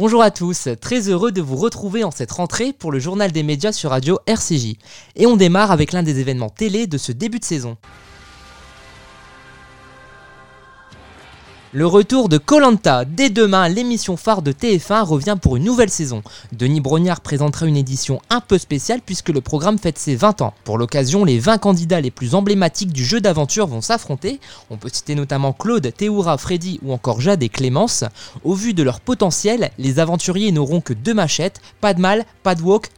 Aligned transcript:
Bonjour 0.00 0.22
à 0.22 0.30
tous, 0.30 0.68
très 0.80 1.08
heureux 1.08 1.32
de 1.32 1.42
vous 1.42 1.56
retrouver 1.56 2.04
en 2.04 2.12
cette 2.12 2.30
rentrée 2.30 2.72
pour 2.72 2.92
le 2.92 3.00
journal 3.00 3.32
des 3.32 3.42
médias 3.42 3.72
sur 3.72 3.90
Radio 3.90 4.20
RCJ. 4.28 4.76
Et 5.16 5.26
on 5.26 5.34
démarre 5.34 5.72
avec 5.72 5.90
l'un 5.90 6.04
des 6.04 6.20
événements 6.20 6.50
télé 6.50 6.86
de 6.86 6.96
ce 6.98 7.10
début 7.10 7.40
de 7.40 7.44
saison. 7.44 7.76
Le 11.74 11.86
retour 11.86 12.30
de 12.30 12.38
Colanta. 12.38 13.04
Dès 13.04 13.28
demain, 13.28 13.68
l'émission 13.68 14.16
phare 14.16 14.40
de 14.40 14.52
TF1 14.52 15.02
revient 15.02 15.36
pour 15.38 15.56
une 15.56 15.64
nouvelle 15.64 15.90
saison. 15.90 16.22
Denis 16.52 16.80
Brognard 16.80 17.20
présentera 17.20 17.66
une 17.66 17.76
édition 17.76 18.22
un 18.30 18.40
peu 18.40 18.56
spéciale 18.56 19.02
puisque 19.04 19.28
le 19.28 19.42
programme 19.42 19.76
fête 19.78 19.98
ses 19.98 20.16
20 20.16 20.40
ans. 20.40 20.54
Pour 20.64 20.78
l'occasion, 20.78 21.26
les 21.26 21.38
20 21.38 21.58
candidats 21.58 22.00
les 22.00 22.10
plus 22.10 22.34
emblématiques 22.34 22.94
du 22.94 23.04
jeu 23.04 23.20
d'aventure 23.20 23.66
vont 23.66 23.82
s'affronter. 23.82 24.40
On 24.70 24.78
peut 24.78 24.88
citer 24.90 25.14
notamment 25.14 25.52
Claude, 25.52 25.92
Théoura, 25.94 26.38
Freddy 26.38 26.80
ou 26.82 26.90
encore 26.94 27.20
Jade 27.20 27.42
et 27.42 27.50
Clémence. 27.50 28.02
Au 28.44 28.54
vu 28.54 28.72
de 28.72 28.82
leur 28.82 29.00
potentiel, 29.00 29.70
les 29.76 29.98
aventuriers 29.98 30.52
n'auront 30.52 30.80
que 30.80 30.94
deux 30.94 31.12
machettes, 31.12 31.60
pas 31.82 31.92
de 31.92 32.00
mal, 32.00 32.24
pas 32.44 32.54
de 32.54 32.62
wok, 32.62 32.88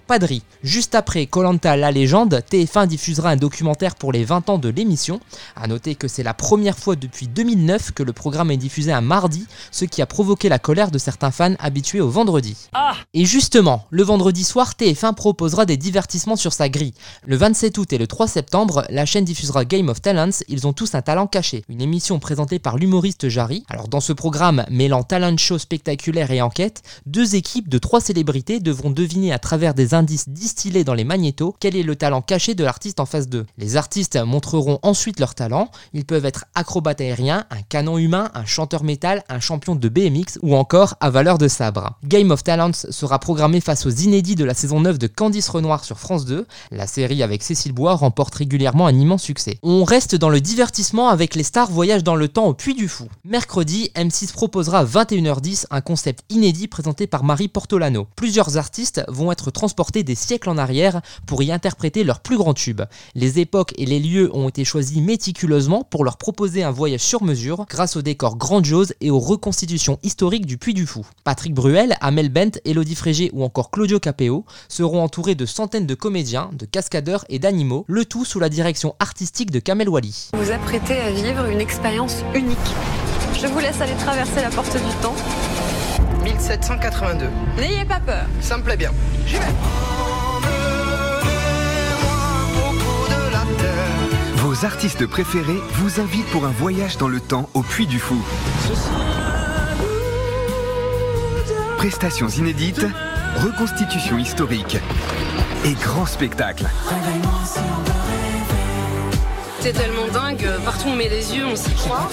Juste 0.64 0.96
après 0.96 1.26
Colanta 1.26 1.76
la 1.76 1.92
légende, 1.92 2.42
TF1 2.50 2.88
diffusera 2.88 3.30
un 3.30 3.36
documentaire 3.36 3.94
pour 3.94 4.10
les 4.10 4.24
20 4.24 4.50
ans 4.50 4.58
de 4.58 4.68
l'émission. 4.68 5.20
A 5.54 5.68
noter 5.68 5.94
que 5.94 6.08
c'est 6.08 6.24
la 6.24 6.34
première 6.34 6.76
fois 6.76 6.96
depuis 6.96 7.28
2009 7.28 7.92
que 7.92 8.02
le 8.02 8.12
programme 8.12 8.50
est 8.50 8.56
diffusé 8.56 8.92
un 8.92 9.02
mardi, 9.02 9.46
ce 9.70 9.84
qui 9.84 10.02
a 10.02 10.06
provoqué 10.06 10.48
la 10.48 10.58
colère 10.58 10.90
de 10.90 10.98
certains 10.98 11.30
fans 11.30 11.54
habitués 11.60 12.00
au 12.00 12.08
vendredi. 12.08 12.56
Ah 12.72 12.94
et 13.14 13.24
justement, 13.24 13.86
le 13.90 14.02
vendredi 14.02 14.42
soir, 14.42 14.72
TF1 14.78 15.14
proposera 15.14 15.64
des 15.64 15.76
divertissements 15.76 16.36
sur 16.36 16.52
sa 16.52 16.68
grille. 16.68 16.94
Le 17.24 17.36
27 17.36 17.78
août 17.78 17.92
et 17.92 17.98
le 17.98 18.08
3 18.08 18.26
septembre, 18.26 18.84
la 18.90 19.06
chaîne 19.06 19.24
diffusera 19.24 19.64
Game 19.64 19.88
of 19.88 20.02
Talents, 20.02 20.42
ils 20.48 20.66
ont 20.66 20.72
tous 20.72 20.94
un 20.94 21.02
talent 21.02 21.28
caché, 21.28 21.62
une 21.68 21.82
émission 21.82 22.18
présentée 22.18 22.58
par 22.58 22.78
l'humoriste 22.78 23.28
Jarry. 23.28 23.64
Alors 23.68 23.86
dans 23.86 24.00
ce 24.00 24.12
programme, 24.12 24.64
mêlant 24.70 25.04
talent 25.04 25.36
show 25.36 25.58
spectaculaire 25.58 26.32
et 26.32 26.42
enquête, 26.42 26.82
deux 27.06 27.36
équipes 27.36 27.68
de 27.68 27.78
trois 27.78 28.00
célébrités 28.00 28.58
devront 28.58 28.90
deviner 28.90 29.32
à 29.32 29.38
travers 29.38 29.74
des 29.74 29.94
indices 30.00 30.28
distillés 30.28 30.84
dans 30.84 30.94
les 30.94 31.04
magnétos 31.04 31.54
quel 31.60 31.76
est 31.76 31.82
le 31.82 31.94
talent 31.94 32.22
caché 32.22 32.54
de 32.54 32.64
l'artiste 32.64 33.00
en 33.00 33.06
face 33.06 33.28
d'eux. 33.28 33.46
Les 33.58 33.76
artistes 33.76 34.16
montreront 34.16 34.78
ensuite 34.82 35.20
leur 35.20 35.34
talent, 35.34 35.70
ils 35.92 36.04
peuvent 36.04 36.24
être 36.24 36.46
acrobates 36.54 37.00
aériens, 37.00 37.44
un 37.50 37.62
canon 37.62 37.98
humain, 37.98 38.30
un 38.34 38.44
chanteur 38.44 38.82
métal, 38.82 39.22
un 39.28 39.40
champion 39.40 39.74
de 39.74 39.88
BMX 39.88 40.38
ou 40.42 40.56
encore 40.56 40.94
à 41.00 41.10
valeur 41.10 41.38
de 41.38 41.48
sabre. 41.48 41.98
Game 42.04 42.30
of 42.30 42.42
Talents 42.42 42.72
sera 42.72 43.18
programmé 43.18 43.60
face 43.60 43.86
aux 43.86 43.90
inédits 43.90 44.34
de 44.34 44.44
la 44.44 44.54
saison 44.54 44.80
9 44.80 44.98
de 44.98 45.06
Candice 45.06 45.48
Renoir 45.48 45.84
sur 45.84 45.98
France 45.98 46.24
2. 46.24 46.46
La 46.70 46.86
série 46.86 47.22
avec 47.22 47.42
Cécile 47.42 47.72
Bois 47.72 47.94
remporte 47.94 48.34
régulièrement 48.34 48.86
un 48.86 48.94
immense 48.94 49.22
succès. 49.22 49.58
On 49.62 49.84
reste 49.84 50.14
dans 50.14 50.30
le 50.30 50.40
divertissement 50.40 51.08
avec 51.08 51.34
les 51.34 51.42
stars 51.42 51.70
voyagent 51.70 52.04
dans 52.04 52.16
le 52.16 52.28
temps 52.28 52.46
au 52.46 52.54
Puy 52.54 52.74
du 52.74 52.88
Fou. 52.88 53.08
Mercredi, 53.24 53.90
M6 53.94 54.32
proposera 54.32 54.78
à 54.78 54.84
21h10 54.84 55.66
un 55.70 55.80
concept 55.80 56.24
inédit 56.30 56.68
présenté 56.68 57.06
par 57.06 57.24
Marie 57.24 57.48
Portolano. 57.48 58.06
Plusieurs 58.16 58.56
artistes 58.56 59.02
vont 59.08 59.32
être 59.32 59.50
transportés 59.50 59.89
des 59.90 60.14
siècles 60.14 60.48
en 60.48 60.58
arrière 60.58 61.00
pour 61.26 61.42
y 61.42 61.52
interpréter 61.52 62.04
leurs 62.04 62.20
plus 62.20 62.36
grands 62.36 62.54
tubes. 62.54 62.82
Les 63.14 63.40
époques 63.40 63.74
et 63.76 63.86
les 63.86 63.98
lieux 63.98 64.30
ont 64.34 64.48
été 64.48 64.64
choisis 64.64 64.98
méticuleusement 64.98 65.82
pour 65.82 66.04
leur 66.04 66.16
proposer 66.16 66.62
un 66.62 66.70
voyage 66.70 67.00
sur 67.00 67.22
mesure 67.22 67.66
grâce 67.68 67.96
au 67.96 68.02
décor 68.02 68.36
grandiose 68.36 68.94
et 69.00 69.10
aux 69.10 69.18
reconstitutions 69.18 69.98
historiques 70.02 70.46
du 70.46 70.58
Puy 70.58 70.74
du 70.74 70.86
Fou. 70.86 71.06
Patrick 71.24 71.52
Bruel, 71.52 71.96
Amel 72.00 72.28
Bent, 72.28 72.58
Elodie 72.64 72.94
Frégé 72.94 73.30
ou 73.32 73.44
encore 73.44 73.70
Claudio 73.70 73.98
Capeo 73.98 74.44
seront 74.68 75.02
entourés 75.02 75.34
de 75.34 75.46
centaines 75.46 75.86
de 75.86 75.94
comédiens, 75.94 76.50
de 76.52 76.66
cascadeurs 76.66 77.24
et 77.28 77.38
d'animaux, 77.38 77.84
le 77.88 78.04
tout 78.04 78.24
sous 78.24 78.38
la 78.38 78.48
direction 78.48 78.94
artistique 79.00 79.50
de 79.50 79.58
Kamel 79.58 79.88
Wally. 79.88 80.30
Vous 80.34 80.52
apprêtez 80.52 80.98
à 80.98 81.10
vivre 81.10 81.46
une 81.46 81.60
expérience 81.60 82.22
unique. 82.34 82.58
Je 83.40 83.46
vous 83.46 83.58
laisse 83.58 83.80
aller 83.80 83.94
traverser 83.94 84.42
la 84.42 84.50
porte 84.50 84.74
du 84.74 84.94
temps. 85.02 85.14
1782. 86.32 87.26
N'ayez 87.58 87.84
pas 87.84 88.00
peur. 88.00 88.24
Ça 88.40 88.56
me 88.56 88.62
plaît 88.62 88.76
bien. 88.76 88.90
J'y 89.26 89.36
vais. 89.36 89.40
Vos 94.36 94.64
artistes 94.64 95.06
préférés 95.06 95.60
vous 95.74 96.00
invitent 96.00 96.26
pour 96.26 96.44
un 96.44 96.50
voyage 96.50 96.96
dans 96.96 97.08
le 97.08 97.20
temps 97.20 97.48
au 97.54 97.62
Puy 97.62 97.86
du 97.86 97.98
Fou. 97.98 98.20
Prestations 101.76 102.28
inédites, 102.28 102.86
reconstitutions 103.36 104.18
historiques 104.18 104.78
et 105.64 105.72
grands 105.74 106.06
spectacles. 106.06 106.66
C'est 109.60 109.72
tellement 109.72 110.08
dingue, 110.12 110.48
partout 110.64 110.88
on 110.88 110.96
met 110.96 111.08
les 111.08 111.36
yeux, 111.36 111.46
on 111.46 111.56
s'y 111.56 111.72
croit. 111.74 112.08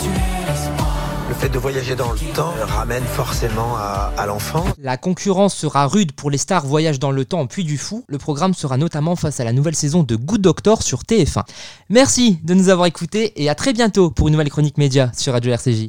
Le 1.37 1.41
fait 1.41 1.49
de 1.49 1.59
voyager 1.59 1.95
dans 1.95 2.13
le 2.13 2.33
temps 2.33 2.51
ramène 2.63 3.03
forcément 3.03 3.77
à, 3.77 4.25
l'enfant. 4.25 4.65
La 4.81 4.97
concurrence 4.97 5.55
sera 5.55 5.85
rude 5.85 6.11
pour 6.13 6.31
les 6.31 6.39
stars 6.39 6.65
voyage 6.65 6.97
dans 6.97 7.11
le 7.11 7.25
temps 7.25 7.45
Puy 7.45 7.63
du 7.63 7.77
Fou. 7.77 8.03
Le 8.07 8.17
programme 8.17 8.55
sera 8.55 8.75
notamment 8.77 9.15
face 9.15 9.39
à 9.39 9.43
la 9.43 9.53
nouvelle 9.53 9.75
saison 9.75 10.01
de 10.01 10.15
Good 10.15 10.41
Doctor 10.41 10.81
sur 10.81 11.03
TF1. 11.03 11.43
Merci 11.91 12.39
de 12.43 12.55
nous 12.55 12.69
avoir 12.69 12.87
écoutés 12.87 13.33
et 13.35 13.49
à 13.49 13.53
très 13.55 13.73
bientôt 13.73 14.09
pour 14.09 14.29
une 14.29 14.31
nouvelle 14.31 14.49
chronique 14.49 14.79
média 14.79 15.11
sur 15.15 15.33
Radio 15.33 15.51
RCJ. 15.51 15.85